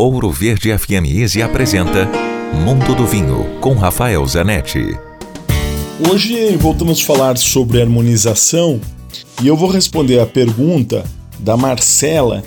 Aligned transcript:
Ouro 0.00 0.30
Verde 0.30 0.70
FM 0.78 1.10
Easy 1.12 1.42
apresenta 1.42 2.08
Mundo 2.54 2.94
do 2.94 3.04
Vinho 3.04 3.58
com 3.60 3.74
Rafael 3.74 4.24
Zanetti. 4.24 4.96
Hoje 6.08 6.56
voltamos 6.56 7.00
a 7.00 7.04
falar 7.04 7.36
sobre 7.36 7.82
harmonização 7.82 8.80
e 9.42 9.48
eu 9.48 9.56
vou 9.56 9.68
responder 9.68 10.20
a 10.20 10.26
pergunta 10.26 11.04
da 11.40 11.56
Marcela 11.56 12.44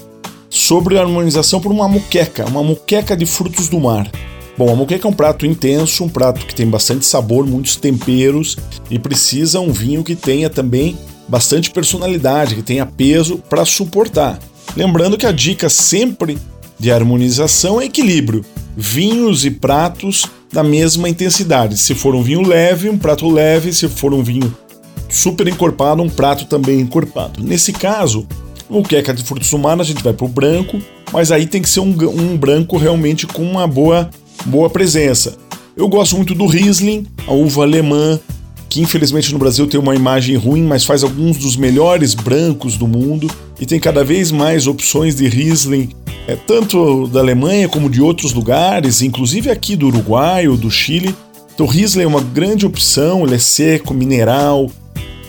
sobre 0.50 0.98
harmonização 0.98 1.60
por 1.60 1.74
uma 1.74 1.90
muqueca, 1.90 2.46
uma 2.46 2.64
muqueca 2.64 3.18
de 3.18 3.26
frutos 3.26 3.68
do 3.68 3.82
mar. 3.82 4.10
Bom, 4.58 4.72
a 4.72 4.76
muqueca 4.76 5.06
é 5.06 5.12
um 5.12 5.14
prato 5.14 5.46
intenso, 5.46 6.06
um 6.06 6.10
prato 6.10 6.46
que 6.46 6.56
tem 6.56 6.70
bastante 6.70 7.06
sabor, 7.06 7.46
muitos 7.46 7.76
temperos 7.76 8.58
e 8.90 8.98
precisa 8.98 9.60
um 9.60 9.74
vinho 9.74 10.06
que 10.06 10.16
tenha 10.16 10.50
também 10.50 10.98
bastante 11.28 11.70
personalidade, 11.70 12.56
que 12.56 12.64
tenha 12.64 12.86
peso 12.86 13.40
para 13.50 13.66
suportar. 13.66 14.40
Lembrando 14.74 15.18
que 15.18 15.26
a 15.26 15.34
dica 15.34 15.68
sempre 15.68 16.38
de 16.82 16.92
harmonização 16.92 17.80
é 17.80 17.86
equilíbrio. 17.86 18.44
Vinhos 18.76 19.46
e 19.46 19.52
pratos 19.52 20.26
da 20.52 20.64
mesma 20.64 21.08
intensidade. 21.08 21.78
Se 21.78 21.94
for 21.94 22.16
um 22.16 22.24
vinho 22.24 22.42
leve, 22.42 22.90
um 22.90 22.98
prato 22.98 23.30
leve. 23.30 23.72
Se 23.72 23.88
for 23.88 24.12
um 24.16 24.24
vinho 24.24 24.52
super 25.08 25.48
encorpado, 25.48 26.02
um 26.02 26.10
prato 26.10 26.46
também 26.46 26.80
encorpado. 26.80 27.44
Nesse 27.44 27.72
caso, 27.72 28.28
o 28.68 28.82
queca 28.82 29.14
de 29.14 29.24
frutos 29.24 29.52
mar 29.54 29.80
a 29.80 29.84
gente 29.84 30.02
vai 30.02 30.12
para 30.12 30.26
o 30.26 30.30
branco, 30.30 30.82
mas 31.14 31.32
aí 31.32 31.46
tem 31.46 31.62
que 31.62 31.70
ser 31.70 31.82
um, 31.82 31.96
um 32.20 32.36
branco 32.36 32.78
realmente 32.78 33.28
com 33.28 33.44
uma 33.44 33.68
boa, 33.68 34.10
boa 34.48 34.68
presença. 34.68 35.38
Eu 35.78 35.88
gosto 35.88 36.16
muito 36.16 36.34
do 36.34 36.48
Riesling, 36.48 37.06
a 37.28 37.32
uva 37.32 37.62
alemã, 37.62 38.20
que 38.68 38.82
infelizmente 38.82 39.32
no 39.32 39.38
Brasil 39.38 39.68
tem 39.68 39.80
uma 39.80 39.94
imagem 39.94 40.36
ruim, 40.36 40.64
mas 40.64 40.84
faz 40.84 41.04
alguns 41.04 41.38
dos 41.38 41.56
melhores 41.56 42.16
brancos 42.16 42.76
do 42.76 42.88
mundo 42.88 43.30
e 43.60 43.68
tem 43.68 43.80
cada 43.80 44.04
vez 44.04 44.32
mais 44.32 44.66
opções 44.66 45.16
de 45.16 45.28
Riesling, 45.28 45.90
é, 46.32 46.36
tanto 46.36 47.08
da 47.08 47.20
Alemanha 47.20 47.68
como 47.68 47.90
de 47.90 48.02
outros 48.02 48.32
lugares, 48.32 49.02
inclusive 49.02 49.50
aqui 49.50 49.76
do 49.76 49.88
Uruguai 49.88 50.48
ou 50.48 50.56
do 50.56 50.72
Chile. 50.72 51.14
Então, 51.54 51.66
Riesling 51.66 52.04
é 52.04 52.08
uma 52.08 52.22
grande 52.22 52.66
opção, 52.66 53.26
ele 53.26 53.36
é 53.36 53.40
seco, 53.40 53.94
mineral, 53.94 54.72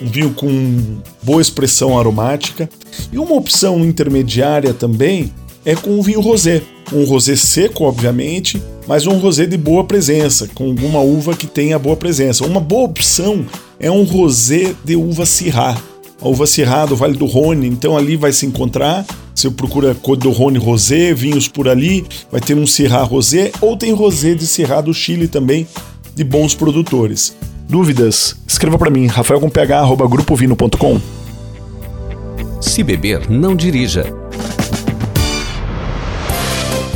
um 0.00 0.06
vinho 0.06 0.30
com 0.30 1.00
boa 1.20 1.42
expressão 1.42 1.98
aromática. 1.98 2.70
E 3.12 3.18
uma 3.18 3.34
opção 3.34 3.84
intermediária 3.84 4.72
também 4.72 5.32
é 5.64 5.74
com 5.74 5.98
o 5.98 6.02
vinho 6.02 6.20
rosé. 6.20 6.62
Um 6.92 7.04
rosé 7.04 7.34
seco, 7.34 7.84
obviamente, 7.84 8.62
mas 8.86 9.04
um 9.06 9.18
rosé 9.18 9.44
de 9.44 9.56
boa 9.56 9.82
presença, 9.82 10.48
com 10.54 10.66
alguma 10.66 11.00
uva 11.00 11.34
que 11.34 11.48
tenha 11.48 11.78
boa 11.78 11.96
presença. 11.96 12.46
Uma 12.46 12.60
boa 12.60 12.84
opção 12.84 13.44
é 13.80 13.90
um 13.90 14.04
rosé 14.04 14.72
de 14.84 14.94
uva 14.94 15.26
Syrah. 15.26 15.91
Uva 16.22 16.46
Syrah 16.46 16.86
do 16.86 16.96
Vale 16.96 17.16
do 17.16 17.26
Rhône, 17.26 17.66
então 17.66 17.96
ali 17.96 18.16
vai 18.16 18.32
se 18.32 18.46
encontrar. 18.46 19.04
Você 19.34 19.50
procura 19.50 19.94
do 19.94 20.30
Rhône 20.30 20.58
Rosé, 20.58 21.12
vinhos 21.14 21.48
por 21.48 21.68
ali, 21.68 22.04
vai 22.30 22.40
ter 22.40 22.54
um 22.54 22.66
Syrah 22.66 23.02
Rosé 23.02 23.50
ou 23.60 23.76
tem 23.76 23.92
rosé 23.92 24.34
de 24.34 24.46
Syrah 24.46 24.80
do 24.80 24.94
Chile 24.94 25.26
também, 25.26 25.66
de 26.14 26.22
bons 26.22 26.54
produtores. 26.54 27.34
Dúvidas? 27.68 28.36
Escreva 28.46 28.78
para 28.78 28.90
mim, 28.90 29.06
rafael.ph@grupovino.com. 29.06 31.00
Se 32.60 32.82
beber, 32.82 33.28
não 33.28 33.56
dirija. 33.56 34.21